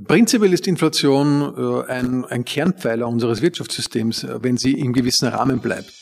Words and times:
Prinzipiell 0.00 0.54
ist 0.54 0.66
Inflation 0.66 1.52
äh, 1.86 1.90
ein, 1.92 2.24
ein 2.24 2.46
Kernpfeiler 2.46 3.06
unseres 3.06 3.42
Wirtschaftssystems, 3.42 4.24
äh, 4.24 4.38
wenn 4.42 4.56
sie 4.56 4.72
im 4.72 4.94
gewissen 4.94 5.28
Rahmen 5.28 5.60
bleibt. 5.60 5.92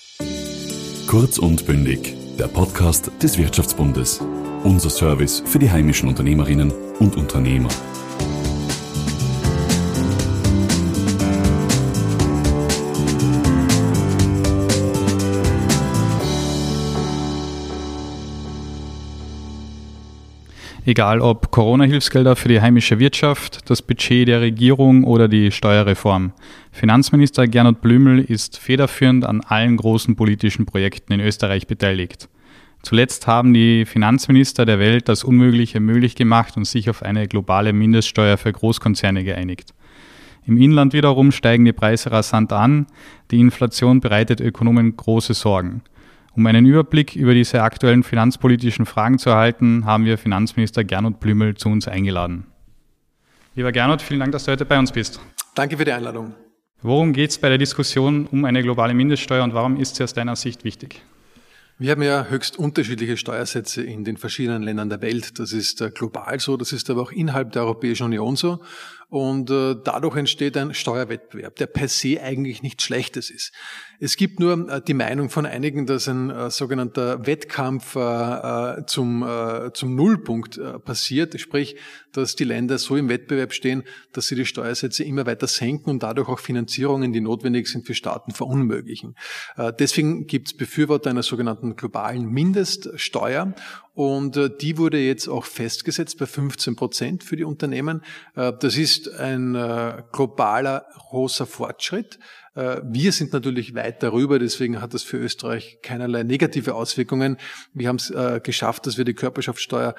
Kurz 1.09 1.39
und 1.39 1.67
bündig, 1.67 2.15
der 2.39 2.47
Podcast 2.47 3.11
des 3.21 3.37
Wirtschaftsbundes. 3.37 4.21
Unser 4.63 4.91
Service 4.91 5.43
für 5.45 5.59
die 5.59 5.71
heimischen 5.71 6.09
Unternehmerinnen 6.09 6.73
und 7.01 7.17
Unternehmer. 7.17 7.71
Egal 20.91 21.21
ob 21.21 21.53
Corona-Hilfsgelder 21.53 22.35
für 22.35 22.49
die 22.49 22.61
heimische 22.61 22.99
Wirtschaft, 22.99 23.71
das 23.71 23.81
Budget 23.81 24.27
der 24.27 24.41
Regierung 24.41 25.05
oder 25.05 25.29
die 25.29 25.53
Steuerreform. 25.53 26.33
Finanzminister 26.73 27.47
Gernot 27.47 27.81
Blümel 27.81 28.19
ist 28.19 28.59
federführend 28.59 29.25
an 29.25 29.41
allen 29.41 29.77
großen 29.77 30.17
politischen 30.17 30.67
Projekten 30.67 31.13
in 31.13 31.21
Österreich 31.21 31.69
beteiligt. 31.69 32.29
Zuletzt 32.83 33.29
haben 33.29 33.55
die 33.55 33.85
Finanzminister 33.85 34.67
der 34.67 34.81
Welt 34.81 35.09
das 35.09 35.23
Unmögliche 35.23 35.79
möglich 35.79 36.17
gemacht 36.17 36.57
und 36.57 36.65
sich 36.65 36.91
auf 36.91 37.05
eine 37.05 37.29
globale 37.29 37.73
Mindeststeuer 37.73 38.37
für 38.37 38.53
Großkonzerne 38.53 39.23
geeinigt. 39.23 39.73
Im 40.45 40.57
Inland 40.57 40.93
wiederum 40.93 41.31
steigen 41.31 41.67
die 41.67 41.73
Preise 41.73 42.11
rasant 42.11 42.53
an, 42.53 42.89
die 43.31 43.39
Inflation 43.39 44.01
bereitet 44.01 44.41
Ökonomen 44.41 44.97
große 44.97 45.35
Sorgen. 45.35 45.83
Um 46.37 46.47
einen 46.47 46.65
Überblick 46.65 47.17
über 47.17 47.35
diese 47.35 47.63
aktuellen 47.63 48.05
finanzpolitischen 48.05 48.87
Fragen 48.87 49.19
zu 49.19 49.31
erhalten, 49.31 49.85
haben 49.85 50.05
wir 50.05 50.17
Finanzminister 50.17 50.85
Gernot 50.85 51.19
Blümel 51.19 51.57
zu 51.57 51.69
uns 51.69 51.89
eingeladen. 51.89 52.47
Lieber 53.57 53.73
Gernot, 53.73 54.01
vielen 54.01 54.21
Dank, 54.21 54.33
dass 54.33 54.45
du 54.45 54.53
heute 54.53 54.65
bei 54.65 54.79
uns 54.79 54.93
bist. 54.93 55.21
Danke 55.57 55.77
für 55.77 55.85
die 55.85 55.93
Einladung. 55.93 56.35
Worum 56.83 57.13
geht 57.13 57.31
es 57.31 57.39
bei 57.39 57.49
der 57.49 57.59
Diskussion 57.59 58.27
um 58.31 58.45
eine 58.45 58.63
globale 58.63 58.95
Mindeststeuer 58.95 59.43
und 59.43 59.55
warum 59.55 59.77
ist 59.77 59.97
sie 59.97 60.05
aus 60.05 60.15
deiner 60.15 60.37
Sicht 60.37 60.63
wichtig? 60.65 61.03
Wir 61.79 61.93
haben 61.93 62.03
ja 62.03 62.27
höchst 62.29 62.59
unterschiedliche 62.59 63.17
Steuersätze 63.17 63.83
in 63.83 64.05
den 64.05 64.17
verschiedenen 64.17 64.63
Ländern 64.63 64.89
der 64.89 65.01
Welt. 65.03 65.39
Das 65.39 65.53
ist 65.53 65.81
äh, 65.81 65.91
global 65.91 66.39
so, 66.39 66.57
das 66.57 66.73
ist 66.73 66.91
aber 66.91 67.03
auch 67.03 67.11
innerhalb 67.11 67.53
der 67.53 67.63
Europäischen 67.63 68.05
Union 68.05 68.37
so. 68.37 68.61
Und 69.11 69.51
äh, 69.51 69.75
dadurch 69.83 70.17
entsteht 70.17 70.57
ein 70.57 70.73
Steuerwettbewerb, 70.73 71.57
der 71.57 71.67
per 71.67 71.89
se 71.89 72.23
eigentlich 72.23 72.63
nichts 72.63 72.85
Schlechtes 72.85 73.29
ist. 73.29 73.53
Es 73.99 74.17
gibt 74.17 74.39
nur 74.39 74.69
äh, 74.71 74.81
die 74.81 74.95
Meinung 74.95 75.31
von 75.31 75.47
einigen, 75.47 75.85
dass 75.85 76.09
ein 76.09 76.31
äh, 76.31 76.49
sogenannter 76.49 77.27
Wettkampf 77.27 77.97
zum, 78.87 79.27
zum 79.75 79.95
Nullpunkt 79.97 80.61
passiert, 80.85 81.39
sprich, 81.41 81.77
dass 82.13 82.37
die 82.37 82.45
Länder 82.45 82.79
so 82.79 82.97
im 82.97 83.09
Wettbewerb 83.09 83.53
stehen, 83.53 83.83
dass 84.13 84.29
sie 84.29 84.37
die 84.37 84.47
Steuersätze 84.47 85.03
immer 85.03 85.27
weiter 85.27 85.49
senken 85.49 85.91
und 85.91 86.03
dadurch 86.03 86.29
auch 86.29 86.39
Finanzierungen, 86.39 87.13
die 87.13 87.21
notwendig 87.21 87.67
sind 87.67 87.87
für 87.87 87.95
Staaten, 87.95 88.33
verunmöglichen. 88.33 89.17
Deswegen 89.79 90.27
gibt 90.27 90.49
es 90.49 90.57
Befürworter 90.57 91.11
einer 91.11 91.23
sogenannten 91.23 91.75
globalen 91.75 92.31
Mindeststeuer 92.31 93.55
und 94.01 94.35
äh, 94.39 94.49
die 94.49 94.79
wurde 94.79 94.97
jetzt 94.97 95.29
auch 95.29 95.45
festgesetzt 95.45 96.17
bei 96.19 96.25
15 96.25 96.75
Prozent 96.75 97.23
für 97.23 97.37
die 97.37 97.45
Unternehmen. 97.45 98.03
Äh, 98.35 98.55
das 98.59 98.79
ist 98.79 99.13
ein 99.13 99.55
äh, 99.55 100.03
globaler 100.11 100.87
großer 101.11 101.45
Fortschritt. 101.45 102.19
Wir 102.53 103.13
sind 103.13 103.33
natürlich 103.33 103.77
weit 103.77 104.03
darüber, 104.03 104.41
deswegen 104.41 104.81
hat 104.83 104.93
das 104.93 105.05
für 105.05 105.19
Österreich 105.19 105.79
keinerlei 105.83 106.25
negative 106.25 106.75
Auswirkungen. 106.75 107.37
Wir 107.75 107.87
haben 107.87 107.97
es 107.97 108.13
geschafft, 108.43 108.87
dass 108.87 108.99
wir 108.99 109.05
die 109.05 109.15
Körperschaftssteuer 109.15 109.95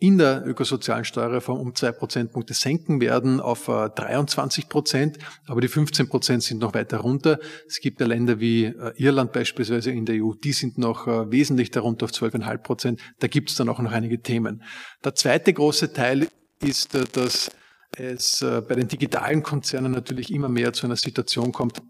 in 0.00 0.16
der 0.16 0.46
ökosozialen 0.46 1.04
Steuerreform 1.04 1.60
um 1.60 1.74
zwei 1.74 1.92
Prozentpunkte 1.92 2.54
senken 2.54 3.02
werden 3.02 3.38
auf 3.38 3.66
23 3.66 4.64
äh, 4.64 4.66
Prozent, 4.66 5.18
aber 5.46 5.60
die 5.60 5.68
15 5.68 6.08
Prozent 6.08 6.42
sind 6.42 6.58
noch 6.58 6.72
weiter 6.72 6.98
runter. 6.98 7.38
Es 7.68 7.80
gibt 7.80 8.00
ja 8.00 8.06
Länder 8.06 8.40
wie 8.40 8.64
äh, 8.64 8.92
Irland 8.96 9.32
beispielsweise 9.32 9.90
in 9.90 10.06
der 10.06 10.24
EU, 10.24 10.32
die 10.32 10.54
sind 10.54 10.78
noch 10.78 11.06
äh, 11.06 11.30
wesentlich 11.30 11.70
darunter 11.70 12.06
auf 12.06 12.12
12,5 12.12 12.58
Prozent. 12.58 13.00
Da 13.18 13.26
gibt 13.28 13.50
es 13.50 13.56
dann 13.56 13.68
auch 13.68 13.78
noch 13.78 13.92
einige 13.92 14.22
Themen. 14.22 14.62
Der 15.04 15.14
zweite 15.14 15.52
große 15.52 15.92
Teil 15.92 16.28
ist, 16.62 16.96
dass 17.14 17.50
es 17.96 18.38
bei 18.40 18.74
den 18.76 18.86
digitalen 18.86 19.42
Konzernen 19.42 19.90
natürlich 19.90 20.32
immer 20.32 20.48
mehr 20.48 20.72
zu 20.72 20.86
einer 20.86 20.96
Situation 20.96 21.50
kommt, 21.50 21.82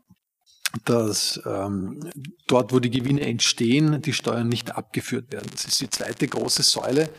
dass 0.87 1.41
ähm, 1.45 2.01
dort, 2.47 2.73
wo 2.73 2.79
die 2.79 2.91
Gewinne 2.91 3.21
entstehen, 3.21 4.01
die 4.01 4.15
Steuern 4.15 4.49
nicht 4.49 4.75
abgeführt 4.75 5.31
werden. 5.31 5.49
Das 5.53 5.67
ist 5.67 5.81
die 5.81 5.91
zweite 5.91 6.27
große 6.27 6.63
Säule 6.63 7.11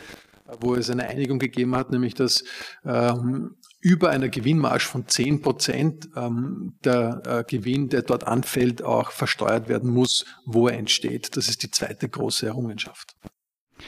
wo 0.60 0.76
es 0.76 0.90
eine 0.90 1.08
Einigung 1.08 1.40
gegeben 1.40 1.76
hat, 1.76 1.92
nämlich 1.92 2.14
dass 2.14 2.44
ähm, 2.86 3.56
über 3.80 4.10
einer 4.10 4.30
Gewinnmarge 4.30 4.84
von 4.84 5.08
10 5.08 5.42
Prozent 5.42 6.10
ähm, 6.16 6.74
der 6.84 7.22
äh, 7.26 7.44
Gewinn, 7.48 7.90
der 7.90 8.04
dort 8.04 8.26
anfällt, 8.28 8.84
auch 8.84 9.12
versteuert 9.12 9.70
werden 9.70 9.90
muss, 9.90 10.26
wo 10.46 10.68
er 10.68 10.78
entsteht. 10.78 11.36
Das 11.36 11.50
ist 11.50 11.64
die 11.64 11.72
zweite 11.72 12.08
große 12.08 12.46
Errungenschaft. 12.46 13.16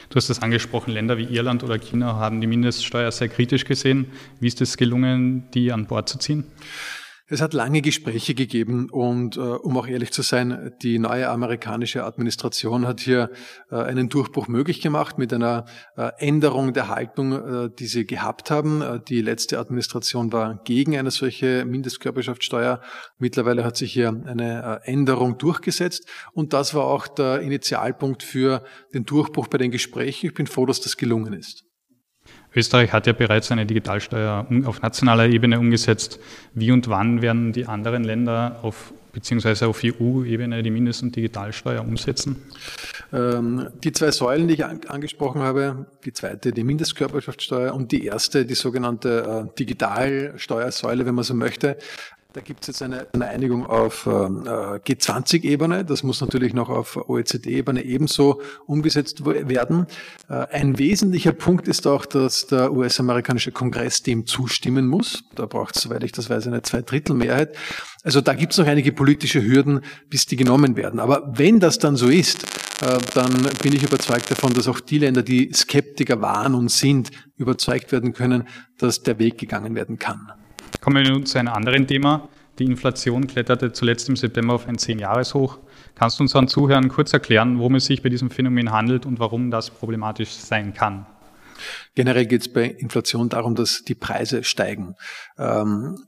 Du 0.08 0.16
hast 0.16 0.28
das 0.28 0.42
angesprochen, 0.42 0.92
Länder 0.92 1.16
wie 1.18 1.24
Irland 1.24 1.62
oder 1.62 1.78
China 1.78 2.16
haben 2.16 2.40
die 2.40 2.48
Mindeststeuer 2.48 3.12
sehr 3.12 3.28
kritisch 3.28 3.64
gesehen. 3.64 4.06
Wie 4.40 4.48
ist 4.48 4.60
es 4.60 4.76
gelungen, 4.76 5.48
die 5.52 5.70
an 5.70 5.86
Bord 5.86 6.08
zu 6.08 6.18
ziehen? 6.18 6.44
Es 7.26 7.40
hat 7.40 7.54
lange 7.54 7.80
Gespräche 7.80 8.34
gegeben 8.34 8.90
und 8.90 9.38
äh, 9.38 9.40
um 9.40 9.78
auch 9.78 9.86
ehrlich 9.86 10.12
zu 10.12 10.20
sein, 10.20 10.72
die 10.82 10.98
neue 10.98 11.30
amerikanische 11.30 12.04
Administration 12.04 12.86
hat 12.86 13.00
hier 13.00 13.30
äh, 13.70 13.76
einen 13.76 14.10
Durchbruch 14.10 14.46
möglich 14.46 14.82
gemacht 14.82 15.16
mit 15.16 15.32
einer 15.32 15.64
äh, 15.96 16.10
Änderung 16.18 16.74
der 16.74 16.88
Haltung, 16.88 17.32
äh, 17.32 17.70
die 17.78 17.86
sie 17.86 18.04
gehabt 18.04 18.50
haben. 18.50 18.82
Äh, 18.82 19.00
die 19.08 19.22
letzte 19.22 19.58
Administration 19.58 20.34
war 20.34 20.60
gegen 20.64 20.98
eine 20.98 21.10
solche 21.10 21.64
Mindestkörperschaftssteuer. 21.64 22.82
Mittlerweile 23.16 23.64
hat 23.64 23.78
sich 23.78 23.94
hier 23.94 24.08
eine 24.08 24.82
äh, 24.84 24.92
Änderung 24.92 25.38
durchgesetzt 25.38 26.06
und 26.34 26.52
das 26.52 26.74
war 26.74 26.84
auch 26.84 27.08
der 27.08 27.40
Initialpunkt 27.40 28.22
für 28.22 28.64
den 28.92 29.06
Durchbruch 29.06 29.48
bei 29.48 29.56
den 29.56 29.70
Gesprächen. 29.70 30.26
Ich 30.26 30.34
bin 30.34 30.46
froh, 30.46 30.66
dass 30.66 30.82
das 30.82 30.98
gelungen 30.98 31.32
ist. 31.32 31.64
Österreich 32.54 32.92
hat 32.92 33.06
ja 33.06 33.12
bereits 33.12 33.50
eine 33.50 33.66
Digitalsteuer 33.66 34.46
auf 34.64 34.82
nationaler 34.82 35.26
Ebene 35.26 35.58
umgesetzt. 35.58 36.20
Wie 36.54 36.70
und 36.70 36.88
wann 36.88 37.22
werden 37.22 37.52
die 37.52 37.66
anderen 37.66 38.04
Länder 38.04 38.60
auf 38.62 38.92
beziehungsweise 39.12 39.68
auf 39.68 39.82
EU-Ebene 39.84 40.62
die 40.62 40.70
Mindest- 40.70 41.02
und 41.02 41.16
Digitalsteuer 41.16 41.80
umsetzen? 41.80 42.42
Ähm, 43.12 43.68
die 43.82 43.92
zwei 43.92 44.10
Säulen, 44.10 44.48
die 44.48 44.54
ich 44.54 44.64
angesprochen 44.64 45.40
habe, 45.40 45.86
die 46.04 46.12
zweite 46.12 46.52
die 46.52 46.64
Mindestkörperschaftssteuer 46.64 47.72
und 47.74 47.92
die 47.92 48.04
erste 48.04 48.44
die 48.44 48.54
sogenannte 48.54 49.46
äh, 49.48 49.56
Digitalsteuersäule, 49.58 51.06
wenn 51.06 51.14
man 51.14 51.24
so 51.24 51.34
möchte, 51.34 51.78
da 52.34 52.40
gibt 52.40 52.62
es 52.62 52.66
jetzt 52.66 52.82
eine, 52.82 53.06
eine, 53.12 53.28
Einigung 53.28 53.64
auf 53.64 54.06
ähm, 54.06 54.42
äh, 54.44 54.78
G20-Ebene. 54.80 55.84
Das 55.84 56.02
muss 56.02 56.20
natürlich 56.20 56.52
noch 56.52 56.68
auf 56.68 56.96
OECD-Ebene 57.08 57.84
ebenso 57.84 58.42
umgesetzt 58.66 59.24
werden. 59.24 59.86
Äh, 60.28 60.46
ein 60.50 60.76
wesentlicher 60.76 61.32
Punkt 61.32 61.68
ist 61.68 61.86
auch, 61.86 62.04
dass 62.04 62.48
der 62.48 62.72
US-amerikanische 62.72 63.52
Kongress 63.52 64.02
dem 64.02 64.26
zustimmen 64.26 64.88
muss. 64.88 65.22
Da 65.36 65.46
braucht 65.46 65.76
es, 65.76 65.82
soweit 65.82 66.02
ich 66.02 66.10
das 66.10 66.28
weiß, 66.28 66.48
eine 66.48 66.62
Zweidrittelmehrheit. 66.62 67.56
Also 68.02 68.20
da 68.20 68.34
gibt 68.34 68.52
es 68.52 68.58
noch 68.58 68.66
einige 68.66 68.90
politische 68.90 69.40
Hürden, 69.40 69.82
bis 70.10 70.26
die 70.26 70.34
genommen 70.34 70.76
werden. 70.76 70.98
Aber 70.98 71.32
wenn 71.38 71.60
das 71.60 71.78
dann 71.78 71.94
so 71.94 72.08
ist, 72.08 72.42
äh, 72.82 72.98
dann 73.14 73.48
bin 73.62 73.76
ich 73.76 73.84
überzeugt 73.84 74.28
davon, 74.28 74.52
dass 74.54 74.66
auch 74.66 74.80
die 74.80 74.98
Länder, 74.98 75.22
die 75.22 75.52
Skeptiker 75.54 76.20
waren 76.20 76.56
und 76.56 76.68
sind, 76.68 77.12
überzeugt 77.36 77.92
werden 77.92 78.12
können, 78.12 78.48
dass 78.76 79.04
der 79.04 79.20
Weg 79.20 79.38
gegangen 79.38 79.76
werden 79.76 80.00
kann. 80.00 80.32
Kommen 80.80 81.04
wir 81.04 81.12
nun 81.12 81.26
zu 81.26 81.38
einem 81.38 81.52
anderen 81.52 81.86
Thema. 81.86 82.28
Die 82.58 82.64
Inflation 82.64 83.26
kletterte 83.26 83.72
zuletzt 83.72 84.08
im 84.08 84.16
September 84.16 84.54
auf 84.54 84.68
ein 84.68 84.76
10-Jahres-Hoch. 84.76 85.58
Kannst 85.96 86.18
du 86.18 86.22
unseren 86.22 86.46
Zuhörern 86.46 86.88
kurz 86.88 87.12
erklären, 87.12 87.58
worum 87.58 87.74
es 87.74 87.86
sich 87.86 88.02
bei 88.02 88.08
diesem 88.08 88.30
Phänomen 88.30 88.70
handelt 88.70 89.06
und 89.06 89.18
warum 89.18 89.50
das 89.50 89.70
problematisch 89.70 90.30
sein 90.30 90.72
kann? 90.72 91.06
Generell 91.94 92.26
geht 92.26 92.42
es 92.42 92.52
bei 92.52 92.64
Inflation 92.64 93.28
darum, 93.28 93.54
dass 93.54 93.82
die 93.82 93.94
Preise 93.94 94.44
steigen. 94.44 94.94
Ähm, 95.38 96.06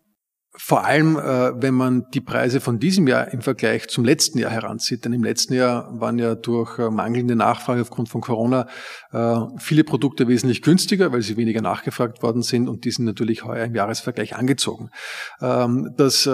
vor 0.58 0.84
allem, 0.84 1.16
äh, 1.16 1.52
wenn 1.60 1.74
man 1.74 2.06
die 2.14 2.22
Preise 2.22 2.60
von 2.60 2.78
diesem 2.78 3.06
Jahr 3.06 3.32
im 3.32 3.42
Vergleich 3.42 3.88
zum 3.88 4.04
letzten 4.04 4.38
Jahr 4.38 4.50
heranzieht. 4.50 5.04
Denn 5.04 5.12
im 5.12 5.22
letzten 5.22 5.52
Jahr 5.52 5.88
waren 6.00 6.18
ja 6.18 6.34
durch 6.34 6.78
äh, 6.78 6.90
mangelnde 6.90 7.36
Nachfrage 7.36 7.82
aufgrund 7.82 8.08
von 8.08 8.22
Corona 8.22 8.66
äh, 9.12 9.36
viele 9.58 9.84
Produkte 9.84 10.28
wesentlich 10.28 10.62
günstiger, 10.62 11.12
weil 11.12 11.20
sie 11.20 11.36
weniger 11.36 11.60
nachgefragt 11.60 12.22
worden 12.22 12.42
sind 12.42 12.68
und 12.68 12.84
die 12.86 12.90
sind 12.90 13.04
natürlich 13.04 13.44
heuer 13.44 13.66
im 13.66 13.74
Jahresvergleich 13.74 14.34
angezogen. 14.34 14.90
Ähm, 15.40 15.92
das 15.96 16.28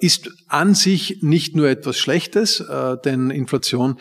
ist 0.00 0.30
an 0.48 0.74
sich 0.74 1.20
nicht 1.22 1.54
nur 1.54 1.68
etwas 1.68 1.98
Schlechtes, 1.98 2.62
denn 3.04 3.30
Inflation 3.30 3.98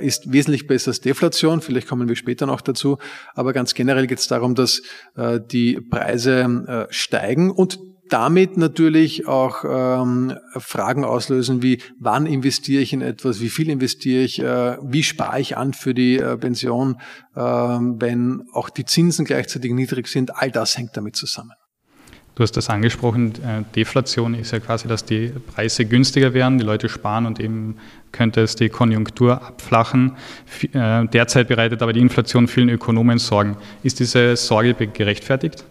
ist 0.00 0.32
wesentlich 0.32 0.66
besser 0.66 0.90
als 0.90 1.00
Deflation. 1.00 1.60
Vielleicht 1.60 1.88
kommen 1.88 2.08
wir 2.08 2.16
später 2.16 2.46
noch 2.46 2.60
dazu. 2.60 2.98
Aber 3.34 3.52
ganz 3.52 3.74
generell 3.74 4.06
geht 4.06 4.18
es 4.18 4.26
darum, 4.26 4.54
dass 4.54 4.82
die 5.16 5.80
Preise 5.80 6.86
steigen 6.90 7.50
und 7.50 7.78
damit 8.08 8.56
natürlich 8.56 9.26
auch 9.26 9.64
ähm, 9.64 10.34
Fragen 10.56 11.04
auslösen 11.04 11.62
wie, 11.62 11.80
wann 11.98 12.26
investiere 12.26 12.82
ich 12.82 12.92
in 12.92 13.00
etwas, 13.00 13.40
wie 13.40 13.48
viel 13.48 13.70
investiere 13.70 14.22
ich, 14.22 14.40
äh, 14.40 14.76
wie 14.82 15.02
spare 15.02 15.40
ich 15.40 15.56
an 15.56 15.72
für 15.72 15.94
die 15.94 16.18
äh, 16.18 16.36
Pension, 16.36 16.96
äh, 17.34 17.40
wenn 17.40 18.44
auch 18.52 18.70
die 18.70 18.84
Zinsen 18.84 19.24
gleichzeitig 19.24 19.72
niedrig 19.72 20.08
sind. 20.08 20.36
All 20.36 20.50
das 20.50 20.76
hängt 20.76 20.96
damit 20.96 21.16
zusammen. 21.16 21.52
Du 22.34 22.42
hast 22.42 22.56
das 22.56 22.68
angesprochen, 22.68 23.32
äh, 23.44 23.62
Deflation 23.76 24.34
ist 24.34 24.50
ja 24.50 24.58
quasi, 24.58 24.88
dass 24.88 25.04
die 25.04 25.32
Preise 25.54 25.84
günstiger 25.84 26.34
werden, 26.34 26.58
die 26.58 26.64
Leute 26.64 26.88
sparen 26.88 27.26
und 27.26 27.38
eben 27.38 27.76
könnte 28.10 28.40
es 28.40 28.56
die 28.56 28.68
Konjunktur 28.68 29.40
abflachen. 29.40 30.16
Äh, 30.72 31.06
derzeit 31.06 31.46
bereitet 31.46 31.80
aber 31.80 31.92
die 31.92 32.00
Inflation 32.00 32.48
vielen 32.48 32.70
Ökonomen 32.70 33.18
Sorgen. 33.18 33.56
Ist 33.84 34.00
diese 34.00 34.34
Sorge 34.34 34.74
gerechtfertigt? 34.74 35.64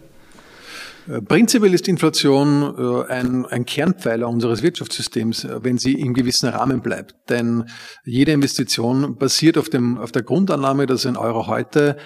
Äh, 1.06 1.20
prinzipiell 1.20 1.74
ist 1.74 1.86
Inflation 1.86 2.74
äh, 2.78 3.12
ein, 3.12 3.44
ein, 3.46 3.66
Kernpfeiler 3.66 4.28
unseres 4.28 4.62
Wirtschaftssystems, 4.62 5.44
äh, 5.44 5.62
wenn 5.62 5.76
sie 5.76 5.92
im 5.92 6.14
gewissen 6.14 6.48
Rahmen 6.48 6.80
bleibt. 6.80 7.14
Denn 7.28 7.64
jede 8.04 8.32
Investition 8.32 9.16
basiert 9.16 9.58
auf, 9.58 9.68
dem, 9.68 9.98
auf 9.98 10.12
der 10.12 10.22
Grundannahme, 10.22 10.86
dass 10.86 11.06
ein 11.06 11.16
Euro 11.16 11.46
heute 11.46 11.96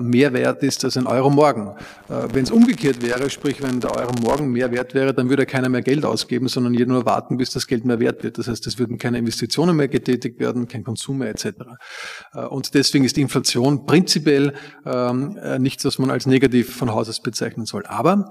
mehr 0.00 0.32
wert 0.32 0.64
ist 0.64 0.84
als 0.84 0.96
ein 0.96 1.06
Euro 1.06 1.30
morgen. 1.30 1.76
Wenn 2.08 2.42
es 2.42 2.50
umgekehrt 2.50 3.00
wäre, 3.00 3.30
sprich 3.30 3.62
wenn 3.62 3.78
der 3.78 3.96
Euro 3.96 4.12
morgen 4.20 4.50
mehr 4.50 4.72
wert 4.72 4.92
wäre, 4.92 5.14
dann 5.14 5.30
würde 5.30 5.46
keiner 5.46 5.68
mehr 5.68 5.82
Geld 5.82 6.04
ausgeben, 6.04 6.48
sondern 6.48 6.74
jeder 6.74 6.90
nur 6.92 7.06
warten, 7.06 7.36
bis 7.36 7.50
das 7.50 7.68
Geld 7.68 7.84
mehr 7.84 8.00
wert 8.00 8.24
wird. 8.24 8.38
Das 8.38 8.48
heißt, 8.48 8.66
es 8.66 8.80
würden 8.80 8.98
keine 8.98 9.18
Investitionen 9.18 9.76
mehr 9.76 9.86
getätigt 9.86 10.40
werden, 10.40 10.66
kein 10.66 10.82
Konsum 10.82 11.18
mehr 11.18 11.30
etc. 11.30 11.50
Und 12.50 12.74
deswegen 12.74 13.04
ist 13.04 13.16
Inflation 13.18 13.86
prinzipiell 13.86 14.54
ähm, 14.84 15.38
nichts, 15.58 15.84
was 15.84 16.00
man 16.00 16.10
als 16.10 16.26
negativ 16.26 16.74
von 16.74 16.90
Haus 16.92 17.08
aus 17.08 17.20
bezeichnen 17.20 17.64
soll. 17.64 17.86
Aber 17.86 18.30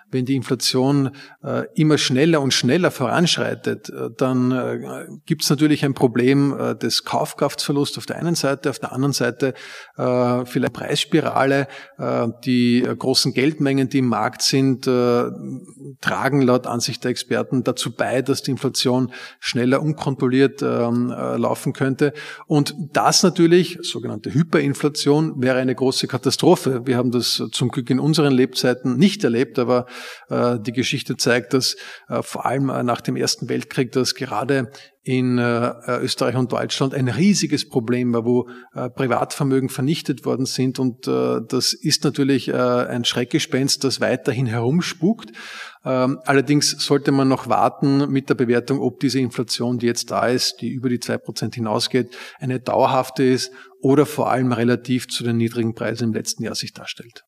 wenn 0.11 0.25
die 0.25 0.35
Inflation 0.35 1.11
äh, 1.43 1.63
immer 1.75 1.97
schneller 1.97 2.41
und 2.41 2.53
schneller 2.53 2.91
voranschreitet, 2.91 3.89
äh, 3.89 4.09
dann 4.15 4.51
äh, 4.51 5.07
gibt 5.25 5.43
es 5.43 5.49
natürlich 5.49 5.85
ein 5.85 5.93
Problem 5.93 6.57
äh, 6.57 6.75
des 6.75 7.05
Kaufkraftsverlusts 7.05 7.97
auf 7.97 8.05
der 8.05 8.17
einen 8.17 8.35
Seite, 8.35 8.69
auf 8.69 8.79
der 8.79 8.91
anderen 8.91 9.13
Seite 9.13 9.53
äh, 9.97 10.45
vielleicht 10.45 10.73
Preisspirale. 10.73 11.67
Die 12.45 12.81
großen 12.81 13.33
Geldmengen, 13.33 13.89
die 13.89 13.99
im 13.99 14.07
Markt 14.07 14.41
sind, 14.41 14.85
tragen 14.85 16.41
laut 16.41 16.67
Ansicht 16.67 17.03
der 17.03 17.11
Experten 17.11 17.63
dazu 17.63 17.91
bei, 17.95 18.21
dass 18.21 18.41
die 18.41 18.51
Inflation 18.51 19.11
schneller 19.39 19.81
unkontrolliert 19.81 20.61
ähm, 20.61 21.09
laufen 21.09 21.73
könnte. 21.73 22.13
Und 22.47 22.75
das 22.93 23.23
natürlich, 23.23 23.79
sogenannte 23.81 24.33
Hyperinflation, 24.33 25.41
wäre 25.41 25.59
eine 25.59 25.75
große 25.75 26.07
Katastrophe. 26.07 26.81
Wir 26.85 26.97
haben 26.97 27.11
das 27.11 27.43
zum 27.51 27.69
Glück 27.69 27.89
in 27.89 27.99
unseren 27.99 28.33
Lebzeiten 28.33 28.97
nicht 28.97 29.23
erlebt, 29.23 29.59
aber 29.59 29.85
die 30.29 30.71
Geschichte 30.71 31.17
zeigt, 31.17 31.53
dass 31.53 31.75
äh, 32.07 32.21
vor 32.21 32.45
allem 32.45 32.69
äh, 32.69 32.83
nach 32.83 33.01
dem 33.01 33.15
Ersten 33.15 33.49
Weltkrieg, 33.49 33.91
dass 33.91 34.15
gerade 34.15 34.71
in 35.03 35.39
Österreich 35.39 36.35
und 36.35 36.51
Deutschland 36.51 36.93
ein 36.93 37.07
riesiges 37.07 37.67
Problem 37.67 38.13
war, 38.13 38.23
wo 38.23 38.47
Privatvermögen 38.93 39.69
vernichtet 39.69 40.25
worden 40.25 40.45
sind. 40.45 40.77
Und 40.77 41.07
das 41.07 41.73
ist 41.73 42.03
natürlich 42.03 42.53
ein 42.53 43.03
Schreckgespenst, 43.03 43.83
das 43.83 43.99
weiterhin 43.99 44.45
herumspukt. 44.45 45.31
Ähm, 45.83 46.19
allerdings 46.25 46.71
sollte 46.71 47.11
man 47.11 47.27
noch 47.27 47.47
warten 47.47 48.09
mit 48.11 48.29
der 48.29 48.35
Bewertung, 48.35 48.79
ob 48.79 48.99
diese 48.99 49.19
Inflation, 49.19 49.79
die 49.79 49.87
jetzt 49.87 50.11
da 50.11 50.27
ist, 50.27 50.61
die 50.61 50.69
über 50.69 50.89
die 50.89 50.99
zwei 50.99 51.17
Prozent 51.17 51.55
hinausgeht, 51.55 52.15
eine 52.39 52.59
dauerhafte 52.59 53.23
ist 53.23 53.51
oder 53.81 54.05
vor 54.05 54.29
allem 54.29 54.51
relativ 54.51 55.07
zu 55.07 55.23
den 55.23 55.37
niedrigen 55.37 55.73
Preisen 55.73 56.09
im 56.09 56.13
letzten 56.13 56.43
Jahr 56.43 56.55
sich 56.55 56.73
darstellt. 56.73 57.23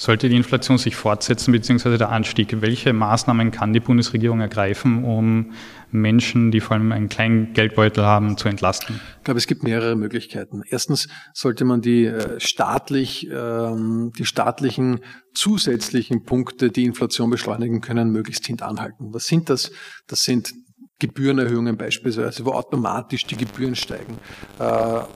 Sollte 0.00 0.30
die 0.30 0.36
Inflation 0.36 0.78
sich 0.78 0.96
fortsetzen, 0.96 1.52
beziehungsweise 1.52 1.98
der 1.98 2.08
Anstieg, 2.08 2.62
welche 2.62 2.94
Maßnahmen 2.94 3.50
kann 3.50 3.74
die 3.74 3.80
Bundesregierung 3.80 4.40
ergreifen, 4.40 5.04
um 5.04 5.52
Menschen, 5.90 6.50
die 6.50 6.60
vor 6.60 6.78
allem 6.78 6.90
einen 6.92 7.10
kleinen 7.10 7.52
Geldbeutel 7.52 8.02
haben, 8.02 8.38
zu 8.38 8.48
entlasten? 8.48 8.98
Ich 9.18 9.24
glaube, 9.24 9.36
es 9.36 9.46
gibt 9.46 9.62
mehrere 9.62 9.96
Möglichkeiten. 9.96 10.62
Erstens 10.66 11.08
sollte 11.34 11.66
man 11.66 11.82
die 11.82 12.06
äh, 12.06 12.40
staatlich, 12.40 13.28
ähm, 13.30 14.10
die 14.18 14.24
staatlichen 14.24 15.00
zusätzlichen 15.34 16.24
Punkte, 16.24 16.70
die 16.70 16.84
Inflation 16.84 17.28
beschleunigen 17.28 17.82
können, 17.82 18.10
möglichst 18.10 18.46
hintanhalten. 18.46 19.12
Was 19.12 19.26
sind 19.26 19.50
das? 19.50 19.70
Das 20.06 20.22
sind 20.22 20.54
Gebührenerhöhungen 21.00 21.76
beispielsweise, 21.76 22.44
wo 22.44 22.52
automatisch 22.52 23.26
die 23.26 23.36
Gebühren 23.36 23.74
steigen 23.74 24.18
äh, 24.58 24.62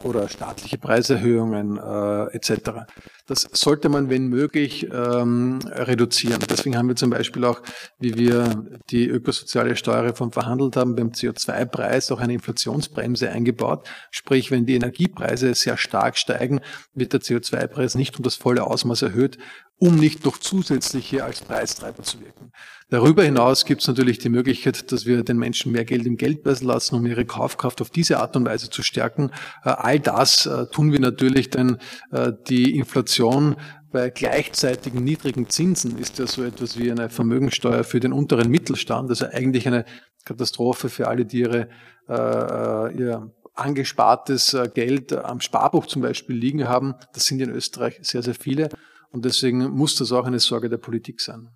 oder 0.02 0.28
staatliche 0.28 0.78
Preiserhöhungen 0.78 1.76
äh, 1.76 2.34
etc. 2.34 2.86
Das 3.26 3.48
sollte 3.52 3.88
man, 3.88 4.10
wenn 4.10 4.26
möglich, 4.26 4.88
ähm, 4.92 5.60
reduzieren. 5.66 6.40
Deswegen 6.50 6.76
haben 6.76 6.88
wir 6.88 6.96
zum 6.96 7.10
Beispiel 7.10 7.44
auch, 7.44 7.62
wie 7.98 8.16
wir 8.16 8.64
die 8.90 9.06
ökosoziale 9.06 9.76
Steuerreform 9.76 10.32
verhandelt 10.32 10.76
haben, 10.76 10.96
beim 10.96 11.10
CO2-Preis 11.10 12.10
auch 12.10 12.20
eine 12.20 12.34
Inflationsbremse 12.34 13.31
eingebaut. 13.31 13.86
Sprich, 14.10 14.50
wenn 14.50 14.66
die 14.66 14.75
Energiepreise 14.75 15.54
sehr 15.54 15.76
stark 15.76 16.19
steigen, 16.19 16.60
wird 16.94 17.12
der 17.12 17.20
CO2-Preis 17.20 17.94
nicht 17.94 18.16
um 18.16 18.22
das 18.22 18.34
volle 18.34 18.64
Ausmaß 18.64 19.02
erhöht, 19.02 19.38
um 19.79 19.97
nicht 19.97 20.25
noch 20.25 20.38
zusätzliche 20.38 21.25
als 21.25 21.41
Preistreiber 21.41 22.03
zu 22.03 22.21
wirken. 22.21 22.53
Darüber 22.91 23.25
hinaus 23.25 23.65
gibt 23.65 23.81
es 23.81 23.88
natürlich 23.88 24.19
die 24.19 24.29
Möglichkeit, 24.29 24.93
dass 24.93 25.05
wir 25.05 25.25
den 25.25 25.37
Menschen 25.37 25.73
mehr 25.73 25.85
Geld 25.85 26.06
im 26.06 26.17
Geldbörsel 26.17 26.69
lassen, 26.69 26.94
um 26.94 27.06
ihre 27.06 27.25
Kaufkraft 27.25 27.81
auf 27.81 27.91
diese 27.91 28.19
Art 28.19 28.37
und 28.37 28.47
Weise 28.47 28.71
zu 28.71 28.82
stärken. 28.82 29.31
Äh, 29.65 29.71
all 29.71 29.99
das 29.99 30.47
äh, 30.47 30.67
tun 30.67 30.93
wir 30.93 31.00
natürlich, 31.00 31.50
denn 31.50 31.79
äh, 32.12 32.32
die 32.49 32.76
Inflation 32.76 33.56
bei 33.91 34.11
gleichzeitigen 34.11 35.03
niedrigen 35.03 35.49
Zinsen 35.49 35.99
ist 35.99 36.19
ja 36.19 36.27
so 36.27 36.44
etwas 36.44 36.79
wie 36.79 36.91
eine 36.91 37.11
Vermögensteuer 37.11 37.85
für 37.85 38.00
den 38.00 38.12
unteren 38.12 38.50
Mittelstand, 38.50 39.09
also 39.09 39.27
eigentlich 39.27 39.67
eine 39.67 39.85
Katastrophe 40.25 40.88
für 40.88 41.06
alle, 41.06 41.27
die 41.27 41.41
ihre, 41.41 41.69
ihr 42.09 43.32
angespartes 43.55 44.56
Geld 44.75 45.12
am 45.12 45.41
Sparbuch 45.41 45.87
zum 45.87 46.03
Beispiel 46.03 46.35
liegen 46.35 46.69
haben. 46.69 46.97
Das 47.12 47.27
sind 47.27 47.41
in 47.41 47.50
Österreich 47.50 48.00
sehr, 48.03 48.25
sehr 48.25 48.35
viele. 48.35 48.69
Und 49.14 49.25
deswegen 49.25 49.70
muss 49.70 49.94
das 49.94 50.11
auch 50.11 50.26
eine 50.26 50.40
Sorge 50.40 50.69
der 50.69 50.76
Politik 50.76 51.20
sein. 51.20 51.49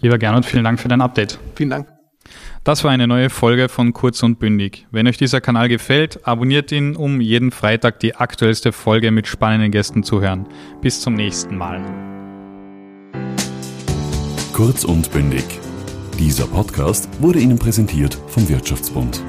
Lieber 0.00 0.16
Gernot, 0.16 0.46
vielen 0.46 0.64
Dank 0.64 0.80
für 0.80 0.88
dein 0.88 1.02
Update. 1.02 1.38
Vielen 1.54 1.68
Dank. 1.68 1.88
Das 2.64 2.82
war 2.82 2.90
eine 2.90 3.06
neue 3.06 3.28
Folge 3.28 3.68
von 3.68 3.92
Kurz 3.92 4.22
und 4.22 4.38
Bündig. 4.38 4.86
Wenn 4.90 5.06
euch 5.06 5.18
dieser 5.18 5.42
Kanal 5.42 5.68
gefällt, 5.68 6.26
abonniert 6.26 6.72
ihn, 6.72 6.96
um 6.96 7.20
jeden 7.20 7.50
Freitag 7.50 8.00
die 8.00 8.16
aktuellste 8.16 8.72
Folge 8.72 9.10
mit 9.10 9.26
spannenden 9.26 9.70
Gästen 9.70 10.02
zu 10.02 10.22
hören. 10.22 10.46
Bis 10.80 11.02
zum 11.02 11.12
nächsten 11.12 11.58
Mal. 11.58 11.82
Kurz 14.54 14.84
und 14.84 15.12
Bündig. 15.12 15.44
Dieser 16.18 16.46
Podcast 16.46 17.06
wurde 17.20 17.40
Ihnen 17.40 17.58
präsentiert 17.58 18.16
vom 18.28 18.48
Wirtschaftsbund. 18.48 19.22